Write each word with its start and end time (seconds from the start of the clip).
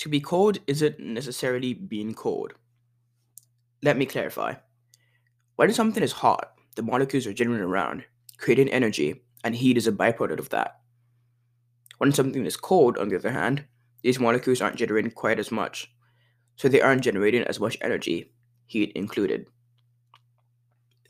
To 0.00 0.08
be 0.08 0.18
cold 0.18 0.60
isn't 0.66 0.98
necessarily 0.98 1.74
being 1.74 2.14
cold. 2.14 2.54
Let 3.82 3.98
me 3.98 4.06
clarify. 4.06 4.54
When 5.56 5.74
something 5.74 6.02
is 6.02 6.12
hot, 6.12 6.52
the 6.74 6.82
molecules 6.82 7.26
are 7.26 7.34
jittering 7.34 7.60
around, 7.60 8.04
creating 8.38 8.70
energy, 8.70 9.20
and 9.44 9.54
heat 9.54 9.76
is 9.76 9.86
a 9.86 9.92
byproduct 9.92 10.38
of 10.38 10.48
that. 10.48 10.80
When 11.98 12.12
something 12.12 12.46
is 12.46 12.56
cold, 12.56 12.96
on 12.96 13.10
the 13.10 13.16
other 13.16 13.32
hand, 13.32 13.66
these 14.02 14.18
molecules 14.18 14.62
aren't 14.62 14.78
jittering 14.78 15.14
quite 15.14 15.38
as 15.38 15.52
much, 15.52 15.92
so 16.56 16.66
they 16.66 16.80
aren't 16.80 17.04
generating 17.04 17.42
as 17.42 17.60
much 17.60 17.76
energy, 17.82 18.32
heat 18.64 18.92
included. 18.94 19.48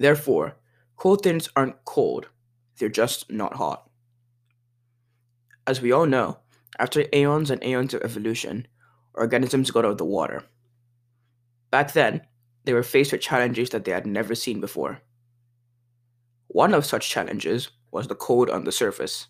Therefore, 0.00 0.56
cold 0.96 1.22
things 1.22 1.48
aren't 1.54 1.84
cold, 1.84 2.26
they're 2.76 2.88
just 2.88 3.30
not 3.30 3.54
hot. 3.54 3.88
As 5.64 5.80
we 5.80 5.92
all 5.92 6.06
know, 6.06 6.38
after 6.76 7.04
aeons 7.12 7.50
and 7.50 7.62
aeons 7.62 7.94
of 7.94 8.02
evolution, 8.02 8.66
organisms 9.14 9.70
got 9.70 9.84
out 9.84 9.92
of 9.92 9.98
the 9.98 10.04
water. 10.04 10.44
Back 11.70 11.92
then, 11.92 12.22
they 12.64 12.72
were 12.72 12.82
faced 12.82 13.12
with 13.12 13.20
challenges 13.20 13.70
that 13.70 13.84
they 13.84 13.92
had 13.92 14.06
never 14.06 14.34
seen 14.34 14.60
before. 14.60 15.00
One 16.48 16.74
of 16.74 16.84
such 16.84 17.08
challenges 17.08 17.70
was 17.90 18.08
the 18.08 18.14
cold 18.14 18.50
on 18.50 18.64
the 18.64 18.72
surface. 18.72 19.28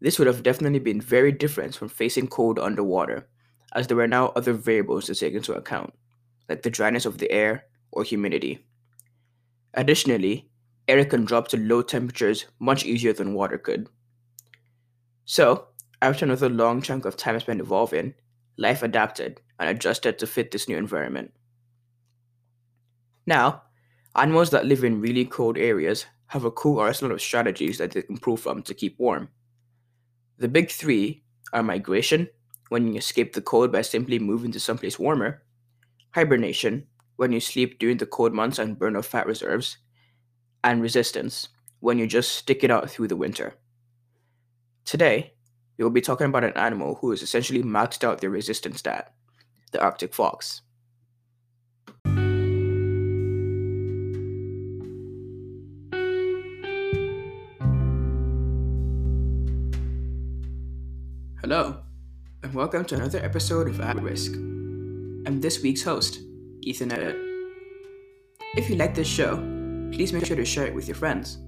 This 0.00 0.18
would 0.18 0.26
have 0.26 0.42
definitely 0.42 0.78
been 0.78 1.00
very 1.00 1.32
different 1.32 1.76
from 1.76 1.88
facing 1.88 2.28
cold 2.28 2.58
underwater, 2.58 3.28
as 3.74 3.86
there 3.86 3.96
were 3.96 4.08
now 4.08 4.28
other 4.28 4.52
variables 4.52 5.06
to 5.06 5.14
take 5.14 5.34
into 5.34 5.54
account, 5.54 5.92
like 6.48 6.62
the 6.62 6.70
dryness 6.70 7.06
of 7.06 7.18
the 7.18 7.30
air 7.30 7.66
or 7.92 8.04
humidity. 8.04 8.66
Additionally, 9.74 10.48
air 10.88 11.04
can 11.04 11.24
drop 11.24 11.48
to 11.48 11.56
low 11.56 11.82
temperatures 11.82 12.46
much 12.58 12.84
easier 12.84 13.12
than 13.12 13.34
water 13.34 13.58
could. 13.58 13.88
So, 15.24 15.68
after 16.02 16.24
another 16.24 16.48
long 16.48 16.82
chunk 16.82 17.04
of 17.04 17.16
time 17.16 17.40
spent 17.40 17.60
evolving, 17.60 18.14
life 18.56 18.82
adapted 18.82 19.40
and 19.58 19.68
adjusted 19.68 20.18
to 20.18 20.26
fit 20.26 20.50
this 20.50 20.68
new 20.68 20.76
environment. 20.76 21.32
Now, 23.26 23.62
animals 24.14 24.50
that 24.50 24.66
live 24.66 24.84
in 24.84 25.00
really 25.00 25.24
cold 25.24 25.56
areas 25.56 26.06
have 26.26 26.44
a 26.44 26.50
cool 26.50 26.78
arsenal 26.80 27.12
of 27.14 27.22
strategies 27.22 27.78
that 27.78 27.92
they 27.92 28.02
can 28.02 28.18
pull 28.18 28.36
from 28.36 28.62
to 28.62 28.74
keep 28.74 28.98
warm. 28.98 29.28
The 30.38 30.48
big 30.48 30.70
three 30.70 31.22
are 31.52 31.62
migration, 31.62 32.28
when 32.68 32.88
you 32.88 32.98
escape 32.98 33.34
the 33.34 33.42
cold 33.42 33.70
by 33.70 33.82
simply 33.82 34.18
moving 34.18 34.50
to 34.52 34.60
someplace 34.60 34.98
warmer, 34.98 35.42
hibernation, 36.10 36.86
when 37.16 37.30
you 37.30 37.40
sleep 37.40 37.78
during 37.78 37.98
the 37.98 38.06
cold 38.06 38.32
months 38.32 38.58
and 38.58 38.78
burn 38.78 38.96
off 38.96 39.06
fat 39.06 39.26
reserves, 39.26 39.78
and 40.64 40.82
resistance, 40.82 41.48
when 41.80 41.98
you 41.98 42.06
just 42.06 42.32
stick 42.32 42.64
it 42.64 42.70
out 42.70 42.90
through 42.90 43.06
the 43.06 43.16
winter. 43.16 43.54
Today, 44.84 45.33
we 45.76 45.84
will 45.84 45.90
be 45.90 46.00
talking 46.00 46.26
about 46.26 46.44
an 46.44 46.56
animal 46.56 46.96
who 46.96 47.10
has 47.10 47.22
essentially 47.22 47.62
maxed 47.62 48.04
out 48.04 48.20
their 48.20 48.30
resistance 48.30 48.78
stat 48.78 49.12
the 49.72 49.82
Arctic 49.82 50.14
fox. 50.14 50.62
Hello, 61.40 61.80
and 62.44 62.54
welcome 62.54 62.84
to 62.84 62.94
another 62.94 63.18
episode 63.18 63.66
of 63.66 63.80
At 63.80 64.00
Risk. 64.00 64.32
I'm 64.32 65.40
this 65.40 65.60
week's 65.60 65.82
host, 65.82 66.20
Ethan 66.62 66.92
Edit. 66.92 67.16
If 68.56 68.70
you 68.70 68.76
like 68.76 68.94
this 68.94 69.08
show, 69.08 69.38
please 69.90 70.12
make 70.12 70.24
sure 70.24 70.36
to 70.36 70.44
share 70.44 70.66
it 70.66 70.74
with 70.74 70.86
your 70.86 70.94
friends. 70.94 71.38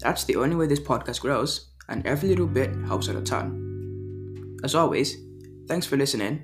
That's 0.00 0.24
the 0.24 0.34
only 0.34 0.56
way 0.56 0.66
this 0.66 0.80
podcast 0.80 1.20
grows, 1.20 1.71
and 1.92 2.06
every 2.06 2.30
little 2.30 2.46
bit 2.46 2.74
helps 2.86 3.10
out 3.10 3.16
a 3.16 3.20
ton. 3.20 4.56
As 4.64 4.74
always, 4.74 5.18
thanks 5.68 5.86
for 5.86 5.98
listening, 5.98 6.42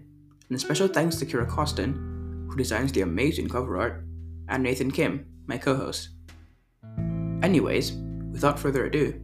and 0.48 0.56
a 0.56 0.60
special 0.60 0.86
thanks 0.86 1.16
to 1.16 1.26
Kira 1.26 1.48
Costin, 1.48 2.46
who 2.48 2.54
designs 2.54 2.92
the 2.92 3.00
amazing 3.00 3.48
cover 3.48 3.78
art, 3.78 4.04
and 4.48 4.62
Nathan 4.62 4.90
Kim, 4.90 5.24
my 5.46 5.56
co 5.56 5.74
host. 5.74 6.10
Anyways, 7.42 7.92
without 8.30 8.58
further 8.58 8.84
ado, 8.84 9.18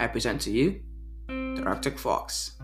I 0.00 0.06
present 0.06 0.40
to 0.42 0.50
you 0.50 0.80
the 1.28 1.62
Arctic 1.66 1.98
Fox. 1.98 2.56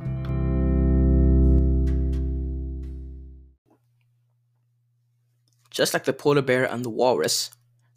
Just 5.71 5.93
like 5.93 6.05
the 6.05 6.15
polar 6.15 6.41
bear 6.41 6.65
and 6.65 6.83
the 6.83 6.89
walrus, 6.89 7.51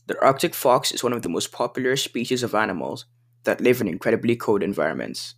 the 0.08 0.22
Arctic 0.22 0.54
fox 0.54 0.92
is 0.92 1.04
one 1.04 1.14
of 1.14 1.22
the 1.22 1.30
most 1.30 1.54
popular 1.54 1.96
species 1.96 2.44
of 2.44 2.54
animals 2.54 3.06
that 3.44 3.62
live 3.62 3.82
in 3.82 3.88
incredibly 3.88 4.36
cold 4.36 4.64
environments. 4.64 5.36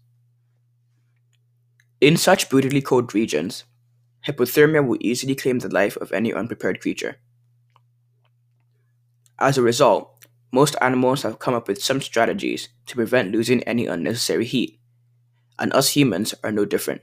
In 2.00 2.18
such 2.18 2.50
brutally 2.50 2.82
cold 2.82 3.14
regions, 3.14 3.64
hypothermia 4.28 4.86
will 4.86 4.98
easily 5.02 5.36
claim 5.36 5.60
the 5.60 5.70
life 5.70 5.96
of 5.98 6.12
any 6.12 6.34
unprepared 6.34 6.82
creature. 6.82 7.18
As 9.40 9.58
a 9.58 9.62
result, 9.62 10.26
most 10.52 10.76
animals 10.82 11.24
have 11.24 11.40
come 11.40 11.54
up 11.54 11.68
with 11.68 11.82
some 11.82 12.02
strategies 12.02 12.70
to 12.88 12.96
prevent 12.96 13.32
losing 13.32 13.64
any 13.64 13.88
unnecessary 13.88 14.46
heat, 14.46 14.80
and 15.58 15.72
us 15.74 15.96
humans 15.96 16.36
are 16.44 16.52
no 16.52 16.66
different. 16.66 17.02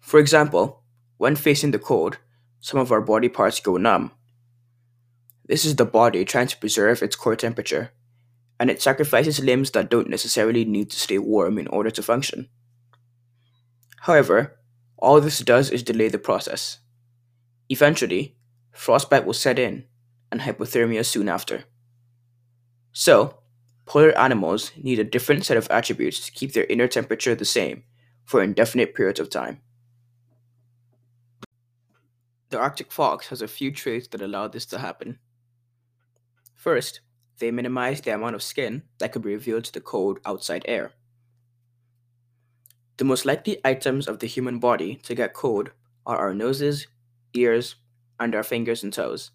For 0.00 0.18
example, 0.18 0.82
when 1.16 1.36
facing 1.36 1.70
the 1.70 1.78
cold, 1.78 2.18
some 2.60 2.80
of 2.80 2.90
our 2.90 3.00
body 3.00 3.28
parts 3.28 3.60
go 3.60 3.76
numb. 3.76 4.12
This 5.46 5.64
is 5.64 5.76
the 5.76 5.84
body 5.84 6.24
trying 6.24 6.48
to 6.48 6.58
preserve 6.58 7.02
its 7.02 7.16
core 7.16 7.36
temperature, 7.36 7.92
and 8.58 8.70
it 8.70 8.80
sacrifices 8.82 9.40
limbs 9.40 9.70
that 9.72 9.90
don't 9.90 10.08
necessarily 10.08 10.64
need 10.64 10.90
to 10.90 10.98
stay 10.98 11.18
warm 11.18 11.58
in 11.58 11.66
order 11.68 11.90
to 11.90 12.02
function. 12.02 12.48
However, 14.00 14.58
all 14.96 15.20
this 15.20 15.40
does 15.40 15.70
is 15.70 15.82
delay 15.82 16.08
the 16.08 16.18
process. 16.18 16.78
Eventually, 17.68 18.36
frostbite 18.72 19.26
will 19.26 19.34
set 19.34 19.58
in, 19.58 19.84
and 20.30 20.40
hypothermia 20.40 21.04
soon 21.04 21.28
after. 21.28 21.64
So, 22.92 23.38
polar 23.84 24.16
animals 24.18 24.72
need 24.76 24.98
a 24.98 25.04
different 25.04 25.44
set 25.44 25.56
of 25.56 25.68
attributes 25.70 26.24
to 26.24 26.32
keep 26.32 26.52
their 26.52 26.64
inner 26.64 26.88
temperature 26.88 27.34
the 27.34 27.44
same 27.44 27.84
for 28.24 28.42
indefinite 28.42 28.94
periods 28.94 29.20
of 29.20 29.30
time. 29.30 29.60
The 32.50 32.58
Arctic 32.58 32.92
fox 32.92 33.28
has 33.28 33.42
a 33.42 33.48
few 33.48 33.72
traits 33.72 34.08
that 34.08 34.22
allow 34.22 34.48
this 34.48 34.66
to 34.66 34.78
happen. 34.78 35.18
First, 36.54 37.00
they 37.38 37.50
minimize 37.50 38.00
the 38.00 38.14
amount 38.14 38.34
of 38.34 38.42
skin 38.42 38.82
that 38.98 39.12
could 39.12 39.22
be 39.22 39.32
revealed 39.32 39.64
to 39.64 39.72
the 39.72 39.80
cold 39.80 40.18
outside 40.24 40.64
air. 40.66 40.92
The 42.96 43.04
most 43.04 43.26
likely 43.26 43.60
items 43.64 44.08
of 44.08 44.20
the 44.20 44.26
human 44.26 44.58
body 44.58 44.96
to 45.02 45.14
get 45.14 45.34
cold 45.34 45.70
are 46.06 46.16
our 46.16 46.34
noses, 46.34 46.86
ears, 47.34 47.76
and 48.18 48.34
our 48.34 48.42
fingers 48.42 48.82
and 48.82 48.92
toes, 48.92 49.32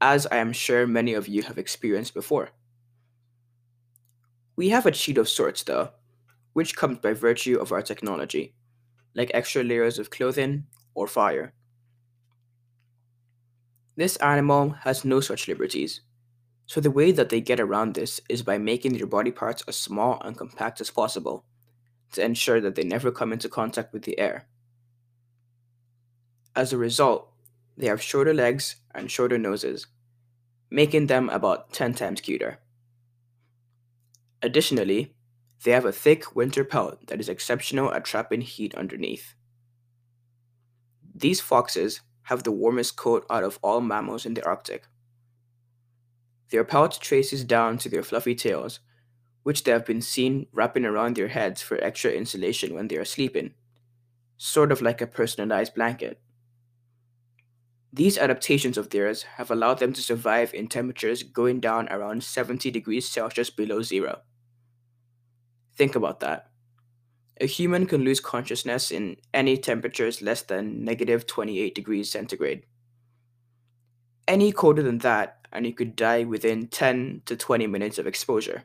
as 0.00 0.26
I 0.26 0.36
am 0.36 0.52
sure 0.52 0.86
many 0.86 1.14
of 1.14 1.26
you 1.26 1.42
have 1.42 1.58
experienced 1.58 2.14
before. 2.14 2.50
We 4.54 4.68
have 4.68 4.86
a 4.86 4.92
cheat 4.92 5.18
of 5.18 5.28
sorts, 5.28 5.62
though, 5.62 5.90
which 6.52 6.76
comes 6.76 6.98
by 6.98 7.12
virtue 7.14 7.58
of 7.58 7.72
our 7.72 7.82
technology, 7.82 8.54
like 9.14 9.30
extra 9.34 9.64
layers 9.64 9.98
of 9.98 10.10
clothing 10.10 10.66
or 10.94 11.06
fire. 11.08 11.54
This 13.96 14.16
animal 14.16 14.70
has 14.82 15.04
no 15.04 15.20
such 15.20 15.48
liberties, 15.48 16.02
so 16.68 16.82
the 16.82 16.90
way 16.90 17.10
that 17.10 17.30
they 17.30 17.40
get 17.40 17.58
around 17.58 17.94
this 17.94 18.20
is 18.28 18.42
by 18.42 18.58
making 18.58 18.92
their 18.92 19.06
body 19.06 19.30
parts 19.30 19.64
as 19.66 19.74
small 19.74 20.20
and 20.22 20.36
compact 20.36 20.82
as 20.82 20.90
possible 20.90 21.46
to 22.12 22.22
ensure 22.22 22.60
that 22.60 22.74
they 22.74 22.84
never 22.84 23.10
come 23.10 23.32
into 23.32 23.48
contact 23.48 23.90
with 23.90 24.02
the 24.02 24.18
air. 24.18 24.46
As 26.54 26.70
a 26.70 26.76
result, 26.76 27.32
they 27.78 27.86
have 27.86 28.02
shorter 28.02 28.34
legs 28.34 28.76
and 28.94 29.10
shorter 29.10 29.38
noses, 29.38 29.86
making 30.70 31.06
them 31.06 31.30
about 31.30 31.72
10 31.72 31.94
times 31.94 32.20
cuter. 32.20 32.58
Additionally, 34.42 35.14
they 35.64 35.70
have 35.70 35.86
a 35.86 35.92
thick 35.92 36.36
winter 36.36 36.64
pelt 36.64 37.06
that 37.06 37.18
is 37.18 37.30
exceptional 37.30 37.94
at 37.94 38.04
trapping 38.04 38.42
heat 38.42 38.74
underneath. 38.74 39.32
These 41.14 41.40
foxes 41.40 42.02
have 42.24 42.42
the 42.42 42.52
warmest 42.52 42.94
coat 42.94 43.24
out 43.30 43.42
of 43.42 43.58
all 43.62 43.80
mammals 43.80 44.26
in 44.26 44.34
the 44.34 44.44
Arctic. 44.44 44.86
Their 46.50 46.64
pelt 46.64 46.98
traces 47.00 47.44
down 47.44 47.78
to 47.78 47.88
their 47.88 48.02
fluffy 48.02 48.34
tails, 48.34 48.80
which 49.42 49.64
they 49.64 49.70
have 49.70 49.86
been 49.86 50.00
seen 50.00 50.46
wrapping 50.52 50.84
around 50.84 51.16
their 51.16 51.28
heads 51.28 51.62
for 51.62 51.82
extra 51.82 52.10
insulation 52.10 52.74
when 52.74 52.88
they 52.88 52.96
are 52.96 53.04
sleeping, 53.04 53.54
sort 54.36 54.72
of 54.72 54.82
like 54.82 55.00
a 55.00 55.06
personalized 55.06 55.74
blanket. 55.74 56.20
These 57.92 58.18
adaptations 58.18 58.76
of 58.76 58.90
theirs 58.90 59.22
have 59.36 59.50
allowed 59.50 59.78
them 59.78 59.92
to 59.94 60.02
survive 60.02 60.52
in 60.52 60.68
temperatures 60.68 61.22
going 61.22 61.60
down 61.60 61.88
around 61.88 62.22
70 62.22 62.70
degrees 62.70 63.08
Celsius 63.08 63.50
below 63.50 63.82
zero. 63.82 64.20
Think 65.76 65.94
about 65.94 66.20
that. 66.20 66.50
A 67.40 67.46
human 67.46 67.86
can 67.86 68.02
lose 68.02 68.20
consciousness 68.20 68.90
in 68.90 69.16
any 69.32 69.56
temperatures 69.56 70.20
less 70.20 70.42
than 70.42 70.84
negative 70.84 71.26
28 71.26 71.74
degrees 71.74 72.10
centigrade. 72.10 72.64
Any 74.26 74.52
colder 74.52 74.82
than 74.82 74.98
that, 74.98 75.37
and 75.52 75.66
you 75.66 75.74
could 75.74 75.96
die 75.96 76.24
within 76.24 76.68
10 76.68 77.22
to 77.26 77.36
20 77.36 77.66
minutes 77.66 77.98
of 77.98 78.06
exposure. 78.06 78.64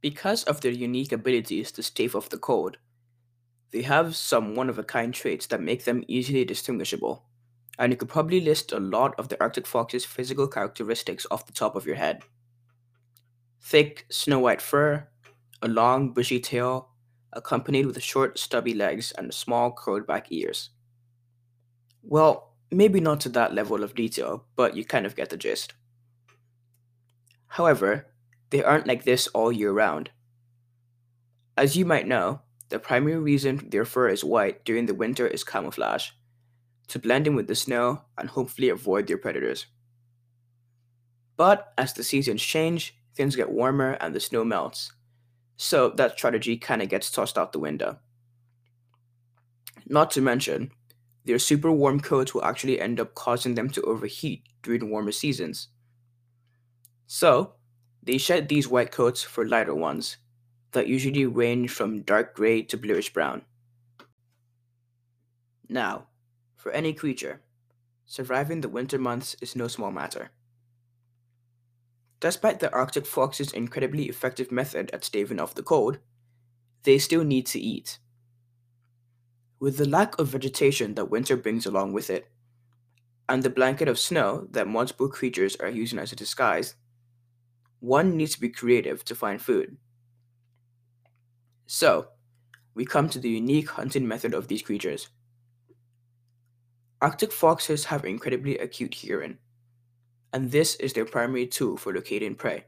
Because 0.00 0.42
of 0.44 0.62
their 0.62 0.72
unique 0.72 1.12
abilities 1.12 1.70
to 1.72 1.82
stave 1.82 2.16
off 2.16 2.30
the 2.30 2.38
cold, 2.38 2.78
They 3.70 3.82
have 3.82 4.16
some 4.16 4.56
one 4.56 4.68
of 4.68 4.76
a 4.76 4.82
kind 4.82 5.14
traits 5.14 5.46
that 5.46 5.60
make 5.62 5.84
them 5.84 6.04
easily 6.08 6.44
distinguishable, 6.44 7.24
and 7.78 7.92
you 7.92 7.96
could 7.96 8.08
probably 8.08 8.40
list 8.40 8.72
a 8.72 8.80
lot 8.80 9.14
of 9.20 9.28
the 9.28 9.40
Arctic 9.40 9.68
fox's 9.68 10.04
physical 10.04 10.48
characteristics 10.48 11.26
off 11.30 11.46
the 11.46 11.52
top 11.52 11.76
of 11.76 11.86
your 11.86 11.94
head. 11.94 12.24
Thick, 13.60 14.06
snow 14.10 14.38
white 14.38 14.62
fur, 14.62 15.10
a 15.60 15.68
long, 15.68 16.14
bushy 16.14 16.40
tail, 16.40 16.88
accompanied 17.34 17.84
with 17.84 18.02
short, 18.02 18.38
stubby 18.38 18.72
legs 18.72 19.12
and 19.12 19.34
small, 19.34 19.72
curled 19.72 20.06
back 20.06 20.32
ears. 20.32 20.70
Well, 22.02 22.45
maybe 22.70 23.00
not 23.00 23.20
to 23.20 23.28
that 23.30 23.54
level 23.54 23.82
of 23.82 23.94
detail, 23.94 24.44
but 24.56 24.76
you 24.76 24.84
kind 24.84 25.06
of 25.06 25.16
get 25.16 25.30
the 25.30 25.36
gist. 25.36 25.74
However, 27.48 28.06
they 28.50 28.62
aren't 28.62 28.86
like 28.86 29.04
this 29.04 29.26
all 29.28 29.52
year 29.52 29.72
round. 29.72 30.10
As 31.56 31.76
you 31.76 31.84
might 31.84 32.06
know, 32.06 32.40
the 32.68 32.78
primary 32.78 33.18
reason 33.18 33.68
their 33.70 33.84
fur 33.84 34.08
is 34.08 34.24
white 34.24 34.64
during 34.64 34.86
the 34.86 34.94
winter 34.94 35.26
is 35.26 35.44
camouflage, 35.44 36.10
to 36.88 36.98
blend 36.98 37.26
in 37.26 37.34
with 37.34 37.46
the 37.46 37.54
snow 37.54 38.02
and 38.18 38.28
hopefully 38.28 38.68
avoid 38.68 39.06
their 39.06 39.18
predators. 39.18 39.66
But 41.36 41.72
as 41.78 41.92
the 41.92 42.04
seasons 42.04 42.42
change, 42.42 42.96
things 43.14 43.36
get 43.36 43.50
warmer 43.50 43.92
and 44.00 44.14
the 44.14 44.20
snow 44.20 44.44
melts, 44.44 44.92
so 45.56 45.90
that 45.90 46.18
strategy 46.18 46.56
kind 46.56 46.82
of 46.82 46.88
gets 46.88 47.10
tossed 47.10 47.38
out 47.38 47.52
the 47.52 47.58
window. 47.58 47.98
Not 49.86 50.10
to 50.12 50.20
mention, 50.20 50.72
their 51.26 51.38
super 51.38 51.70
warm 51.70 52.00
coats 52.00 52.32
will 52.32 52.44
actually 52.44 52.80
end 52.80 53.00
up 53.00 53.14
causing 53.14 53.54
them 53.54 53.68
to 53.70 53.82
overheat 53.82 54.44
during 54.62 54.88
warmer 54.88 55.12
seasons. 55.12 55.68
So, 57.06 57.54
they 58.02 58.18
shed 58.18 58.48
these 58.48 58.68
white 58.68 58.92
coats 58.92 59.22
for 59.22 59.46
lighter 59.46 59.74
ones 59.74 60.16
that 60.72 60.86
usually 60.86 61.26
range 61.26 61.70
from 61.70 62.02
dark 62.02 62.34
gray 62.34 62.62
to 62.62 62.76
bluish 62.76 63.12
brown. 63.12 63.42
Now, 65.68 66.06
for 66.54 66.70
any 66.70 66.92
creature, 66.92 67.42
surviving 68.04 68.60
the 68.60 68.68
winter 68.68 68.98
months 68.98 69.36
is 69.40 69.56
no 69.56 69.66
small 69.66 69.90
matter. 69.90 70.30
Despite 72.20 72.60
the 72.60 72.72
Arctic 72.72 73.04
fox's 73.04 73.52
incredibly 73.52 74.04
effective 74.04 74.52
method 74.52 74.90
at 74.92 75.04
staving 75.04 75.40
off 75.40 75.54
the 75.54 75.62
cold, 75.62 75.98
they 76.84 76.98
still 76.98 77.24
need 77.24 77.46
to 77.46 77.60
eat. 77.60 77.98
With 79.58 79.78
the 79.78 79.88
lack 79.88 80.18
of 80.18 80.28
vegetation 80.28 80.94
that 80.94 81.10
winter 81.10 81.36
brings 81.36 81.64
along 81.64 81.94
with 81.94 82.10
it, 82.10 82.30
and 83.28 83.42
the 83.42 83.50
blanket 83.50 83.88
of 83.88 83.98
snow 83.98 84.46
that 84.50 84.68
multiple 84.68 85.08
creatures 85.08 85.56
are 85.56 85.68
using 85.68 85.98
as 85.98 86.12
a 86.12 86.16
disguise, 86.16 86.74
one 87.80 88.16
needs 88.16 88.34
to 88.34 88.40
be 88.40 88.48
creative 88.48 89.04
to 89.04 89.14
find 89.14 89.40
food. 89.40 89.76
So, 91.66 92.08
we 92.74 92.84
come 92.84 93.08
to 93.08 93.18
the 93.18 93.30
unique 93.30 93.70
hunting 93.70 94.06
method 94.06 94.34
of 94.34 94.48
these 94.48 94.62
creatures. 94.62 95.08
Arctic 97.00 97.32
foxes 97.32 97.86
have 97.86 98.04
incredibly 98.04 98.58
acute 98.58 98.94
hearing, 98.94 99.38
and 100.32 100.50
this 100.50 100.74
is 100.76 100.92
their 100.92 101.04
primary 101.06 101.46
tool 101.46 101.76
for 101.76 101.94
locating 101.94 102.34
prey. 102.34 102.66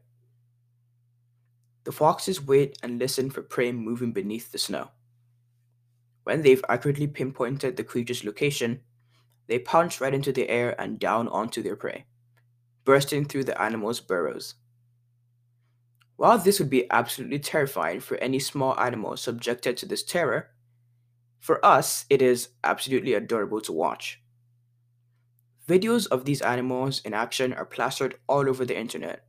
The 1.85 1.93
foxes 1.93 2.43
wait 2.43 2.79
and 2.83 2.99
listen 2.99 3.31
for 3.31 3.43
prey 3.43 3.73
moving 3.73 4.13
beneath 4.13 4.53
the 4.53 4.59
snow. 4.59 4.91
When 6.29 6.43
they've 6.43 6.65
accurately 6.69 7.07
pinpointed 7.07 7.79
the 7.79 7.85
creature's 7.85 8.23
location, 8.23 8.83
they 9.47 9.59
pounce 9.59 9.99
right 9.99 10.13
into 10.13 10.31
the 10.31 10.51
air 10.51 10.79
and 10.79 10.99
down 10.99 11.27
onto 11.27 11.63
their 11.63 11.75
prey, 11.75 12.05
bursting 12.85 13.25
through 13.25 13.45
the 13.45 13.59
animal's 13.59 14.01
burrows. 14.01 14.57
While 16.17 16.37
this 16.37 16.59
would 16.59 16.69
be 16.69 16.85
absolutely 16.91 17.39
terrifying 17.39 18.01
for 18.01 18.19
any 18.19 18.39
small 18.41 18.79
animal 18.79 19.17
subjected 19.17 19.79
to 19.79 19.87
this 19.87 20.03
terror, 20.03 20.51
for 21.39 21.65
us 21.65 22.05
it 22.11 22.21
is 22.21 22.51
absolutely 22.63 23.15
adorable 23.15 23.63
to 23.63 23.73
watch. 23.73 24.21
Videos 25.67 26.07
of 26.09 26.27
these 26.27 26.43
animals 26.43 27.01
in 27.07 27.15
action 27.15 27.55
are 27.55 27.65
plastered 27.65 28.17
all 28.27 28.47
over 28.51 28.67
the 28.67 28.79
internet, 28.79 29.25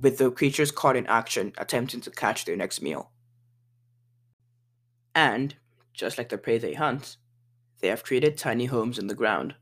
with 0.00 0.18
the 0.18 0.30
creatures 0.30 0.70
caught 0.70 0.94
in 0.94 1.08
action 1.08 1.52
attempting 1.58 2.00
to 2.02 2.10
catch 2.12 2.44
their 2.44 2.54
next 2.54 2.80
meal. 2.80 3.10
And, 5.20 5.54
just 5.92 6.16
like 6.16 6.30
the 6.30 6.38
prey 6.38 6.56
they 6.56 6.72
hunt, 6.72 7.18
they 7.80 7.88
have 7.88 8.04
created 8.04 8.38
tiny 8.38 8.64
homes 8.64 8.98
in 8.98 9.06
the 9.06 9.14
ground. 9.14 9.54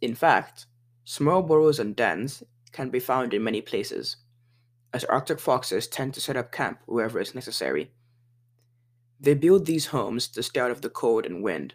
In 0.00 0.14
fact, 0.14 0.66
small 1.02 1.42
burrows 1.42 1.80
and 1.80 1.96
dens 1.96 2.44
can 2.70 2.90
be 2.90 3.00
found 3.00 3.34
in 3.34 3.42
many 3.42 3.60
places 3.60 4.18
as 4.92 5.04
Arctic 5.06 5.40
foxes 5.40 5.88
tend 5.88 6.14
to 6.14 6.20
set 6.20 6.36
up 6.36 6.52
camp 6.52 6.78
wherever 6.86 7.18
is 7.18 7.34
necessary. 7.34 7.90
They 9.18 9.34
build 9.34 9.66
these 9.66 9.86
homes 9.86 10.28
to 10.28 10.44
stay 10.44 10.60
out 10.60 10.70
of 10.70 10.80
the 10.80 10.90
cold 10.90 11.26
and 11.26 11.42
wind, 11.42 11.74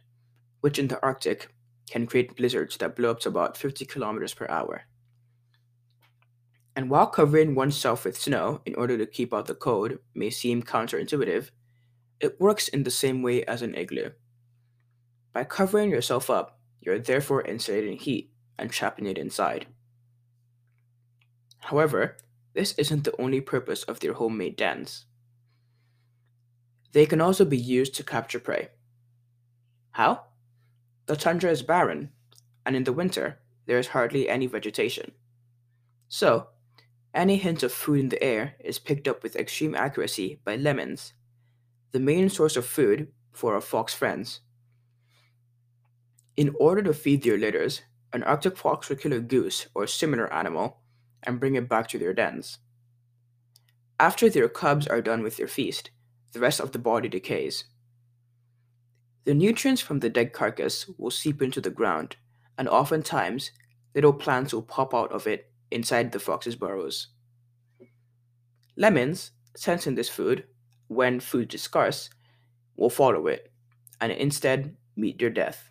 which 0.62 0.80
in 0.80 0.88
the 0.88 1.02
Arctic 1.04 1.54
can 1.90 2.07
create 2.07 2.38
blizzards 2.38 2.78
that 2.78 2.96
blow 2.96 3.12
up 3.12 3.19
to 3.22 3.30
about 3.30 3.57
50 3.57 3.84
kilometers 3.86 4.34
per 4.34 4.48
hour. 4.48 4.84
And 6.74 6.90
while 6.90 7.07
covering 7.07 7.54
oneself 7.54 8.06
with 8.06 8.18
snow 8.18 8.62
in 8.66 8.75
order 8.75 8.98
to 8.98 9.06
keep 9.06 9.34
out 9.34 9.48
the 9.48 9.56
cold 9.56 9.98
may 10.13 10.30
seem 10.30 10.63
counterintuitive, 10.63 11.50
it 12.19 12.39
works 12.39 12.67
in 12.67 12.83
the 12.83 12.91
same 12.91 13.21
way 13.21 13.44
as 13.45 13.62
an 13.62 13.75
igloo. 13.75 14.12
By 15.33 15.44
covering 15.44 15.89
yourself 15.89 16.29
up, 16.29 16.59
you're 16.79 17.00
therefore 17.00 17.41
insulating 17.41 17.97
heat 17.97 18.31
and 18.57 18.71
trapping 18.71 19.06
it 19.06 19.17
inside. 19.17 19.67
However, 21.59 22.17
this 22.53 22.73
isn't 22.77 23.03
the 23.03 23.19
only 23.21 23.41
purpose 23.41 23.83
of 23.83 24.00
their 24.00 24.13
homemade 24.13 24.56
dens. 24.56 25.06
They 26.94 27.06
can 27.06 27.19
also 27.19 27.44
be 27.44 27.57
used 27.57 27.95
to 27.95 28.03
capture 28.03 28.39
prey. 28.39 28.69
How? 29.91 30.25
The 31.07 31.15
tundra 31.15 31.51
is 31.51 31.63
barren, 31.63 32.11
and 32.65 32.75
in 32.75 32.85
the 32.85 32.94
winter, 32.94 33.39
there 33.65 33.77
is 33.77 33.89
hardly 33.89 34.29
any 34.29 34.47
vegetation. 34.47 35.11
So, 36.07 36.47
any 37.13 37.38
hint 37.38 37.63
of 37.63 37.73
food 37.73 38.00
in 38.00 38.09
the 38.09 38.23
air 38.23 38.56
is 38.59 38.79
picked 38.79 39.07
up 39.07 39.23
with 39.23 39.35
extreme 39.35 39.75
accuracy 39.75 40.39
by 40.45 40.56
lemmings, 40.56 41.13
the 41.95 42.00
main 42.01 42.27
source 42.27 42.57
of 42.57 42.65
food 42.65 43.07
for 43.31 43.53
our 43.56 43.62
fox 43.62 43.94
friends. 43.94 44.42
In 46.36 46.53
order 46.59 46.83
to 46.83 46.94
feed 46.94 47.24
their 47.24 47.38
litters, 47.38 47.83
an 48.12 48.21
Arctic 48.24 48.57
fox 48.57 48.89
will 48.89 48.97
kill 48.97 49.13
a 49.13 49.21
goose 49.21 49.68
or 49.74 49.88
similar 49.88 50.27
animal 50.33 50.81
and 51.24 51.39
bring 51.39 51.56
it 51.56 51.69
back 51.69 51.88
to 51.88 51.97
their 51.97 52.13
dens. 52.13 52.59
After 53.97 54.30
their 54.30 54.50
cubs 54.50 54.88
are 54.88 55.01
done 55.01 55.24
with 55.24 55.38
their 55.38 55.47
feast, 55.47 55.92
the 56.33 56.42
rest 56.42 56.59
of 56.59 56.73
the 56.73 56.80
body 56.80 57.07
decays. 57.07 57.64
The 59.23 59.33
nutrients 59.33 59.81
from 59.81 60.02
the 60.02 60.09
dead 60.09 60.33
carcass 60.33 60.90
will 60.97 61.11
seep 61.11 61.42
into 61.42 61.61
the 61.61 61.69
ground, 61.69 62.18
and 62.57 62.68
oftentimes 62.68 63.52
little 63.95 64.11
plants 64.11 64.54
will 64.54 64.64
pop 64.64 64.94
out 64.94 65.14
of 65.14 65.28
it 65.28 65.49
inside 65.71 66.11
the 66.11 66.19
fox's 66.19 66.57
burrows. 66.57 67.07
Lemmings, 68.75 69.31
sensing 69.56 69.95
this 69.95 70.09
food, 70.09 70.44
when 70.87 71.19
food 71.19 71.54
is 71.54 71.61
scarce, 71.61 72.09
will 72.75 72.89
follow 72.89 73.27
it, 73.27 73.51
and 73.99 74.11
instead 74.11 74.75
meet 74.95 75.19
their 75.19 75.30
death. 75.30 75.69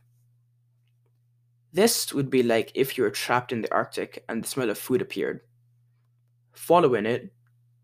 This 1.72 2.12
would 2.14 2.30
be 2.30 2.42
like 2.42 2.70
if 2.74 2.96
you 2.96 3.04
were 3.04 3.10
trapped 3.10 3.52
in 3.52 3.62
the 3.62 3.72
Arctic 3.72 4.24
and 4.28 4.44
the 4.44 4.48
smell 4.48 4.70
of 4.70 4.78
food 4.78 5.02
appeared. 5.02 5.40
Following 6.52 7.04
it, 7.04 7.32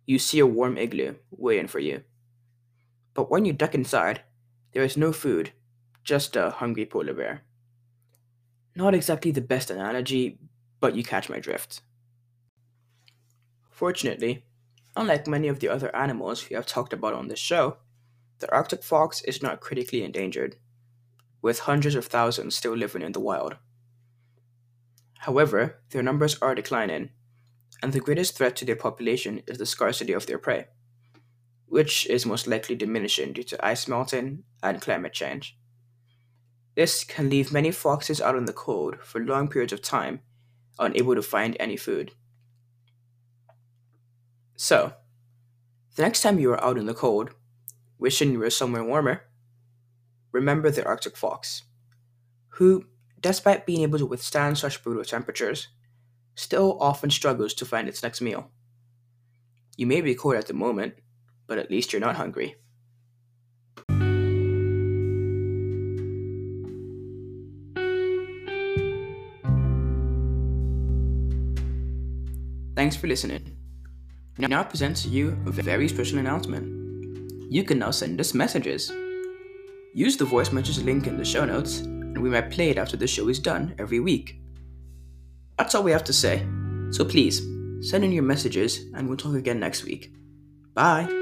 you 0.07 0.19
see 0.19 0.39
a 0.39 0.47
warm 0.47 0.79
igloo 0.79 1.17
waiting 1.31 1.67
for 1.67 1.81
you. 1.81 2.03
But 3.15 3.31
when 3.31 3.45
you 3.45 3.53
duck 3.53 3.75
inside, 3.75 4.23
there 4.73 4.85
is 4.85 4.97
no 4.97 5.13
food, 5.13 5.53
just 6.05 6.37
a 6.37 6.51
hungry 6.51 6.87
polar 6.87 7.15
bear. 7.15 7.43
Not 8.77 8.95
exactly 8.95 9.33
the 9.33 9.41
best 9.41 9.71
analogy, 9.71 10.39
but 10.79 10.95
you 10.95 11.03
catch 11.03 11.29
my 11.29 11.41
drift. 11.41 11.83
Fortunately, 13.71 14.45
unlike 14.97 15.27
many 15.27 15.49
of 15.49 15.61
the 15.61 15.69
other 15.69 15.95
animals 15.95 16.49
we 16.49 16.57
have 16.57 16.67
talked 16.67 16.93
about 16.93 17.15
on 17.15 17.29
this 17.29 17.39
show, 17.39 17.77
the 18.41 18.51
Arctic 18.53 18.83
fox 18.83 19.23
is 19.23 19.43
not 19.43 19.61
critically 19.61 20.03
endangered, 20.03 20.57
with 21.43 21.61
hundreds 21.61 21.95
of 21.95 22.07
thousands 22.07 22.57
still 22.57 22.77
living 22.77 23.03
in 23.03 23.13
the 23.13 23.21
wild. 23.21 23.57
However, 25.21 25.83
their 25.91 26.03
numbers 26.03 26.39
are 26.41 26.55
declining, 26.55 27.11
and 27.83 27.93
the 27.93 28.01
greatest 28.01 28.37
threat 28.37 28.57
to 28.57 28.65
their 28.65 28.77
population 28.77 29.43
is 29.47 29.59
the 29.59 29.67
scarcity 29.67 30.13
of 30.13 30.27
their 30.27 30.39
prey, 30.39 30.67
which 31.67 32.07
is 32.07 32.27
most 32.27 32.47
likely 32.47 32.75
diminishing 32.75 33.33
due 33.33 33.43
to 33.43 33.65
ice 33.65 33.87
melting 33.87 34.45
and 34.63 34.81
climate 34.81 35.13
change. 35.13 35.59
This 36.75 37.05
can 37.05 37.29
leave 37.29 37.53
many 37.53 37.71
foxes 37.71 38.21
out 38.21 38.37
in 38.37 38.47
the 38.47 38.53
cold 38.53 38.97
for 39.03 39.21
long 39.21 39.49
periods 39.49 39.73
of 39.73 39.83
time, 39.83 40.21
unable 40.79 41.15
to 41.15 41.23
find 41.23 41.57
any 41.61 41.77
food. 41.77 42.13
So, 44.63 44.93
the 45.97 46.03
next 46.03 46.21
time 46.21 46.39
you 46.39 46.53
are 46.53 46.63
out 46.63 46.77
in 46.77 46.85
the 46.85 46.93
cold, 46.93 47.31
wishing 47.99 48.31
you 48.31 48.41
were 48.41 48.51
somewhere 48.51 48.85
warmer, 48.85 49.23
remember 50.33 50.71
the 50.71 50.85
Arctic 50.85 51.17
fox, 51.17 51.63
who, 52.49 52.85
despite 53.19 53.65
being 53.65 53.81
able 53.81 53.99
to 53.99 54.05
withstand 54.05 54.59
such 54.59 54.83
brutal 54.85 55.03
temperatures, 55.03 55.69
still 56.35 56.77
often 56.79 57.09
struggles 57.09 57.55
to 57.55 57.65
find 57.65 57.89
its 57.89 58.03
next 58.03 58.21
meal. 58.21 58.51
You 59.79 59.87
may 59.87 60.03
be 60.03 60.15
cold 60.15 60.35
at 60.35 60.47
the 60.47 60.53
moment, 60.53 60.93
but 61.47 61.57
at 61.57 61.71
least 61.71 61.95
you're 61.95 62.01
not 62.01 62.17
hungry. 62.17 62.57
Thanks 72.77 72.97
for 72.97 73.07
listening. 73.07 73.60
Now 74.39 74.61
I 74.61 74.65
present 74.65 74.97
to 74.99 75.09
you 75.09 75.37
a 75.47 75.51
very 75.51 75.89
special 75.89 76.19
announcement. 76.19 77.53
You 77.53 77.65
can 77.65 77.79
now 77.79 77.91
send 77.91 78.21
us 78.21 78.35
messages. 78.35 78.91
Use 79.93 80.17
the 80.17 80.25
voice 80.25 80.53
message 80.53 80.79
link 80.79 81.07
in 81.07 81.17
the 81.17 81.25
show 81.25 81.45
notes, 81.45 81.81
and 81.81 82.23
we 82.23 82.31
might 82.31 82.51
play 82.51 82.71
it 82.71 82.79
after 82.79 82.97
the 82.97 83.07
show 83.07 83.29
is 83.29 83.39
done 83.39 83.75
every 83.79 84.01
week. 84.01 84.41
That's 85.59 85.75
all 85.75 85.83
we 85.83 85.93
have 85.93 86.05
to 86.05 86.13
say. 86.13 86.47
So 86.91 87.05
please, 87.05 87.41
send 87.81 88.05
in 88.05 88.13
your 88.13 88.23
messages, 88.23 88.85
and 88.95 89.09
we'll 89.09 89.17
talk 89.17 89.35
again 89.35 89.61
next 89.61 89.85
week. 89.85 90.13
Bye! 90.75 91.20